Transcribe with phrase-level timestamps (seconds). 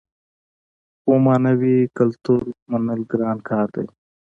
[1.01, 3.87] خو معنوي کلتور منل ګران کار دی.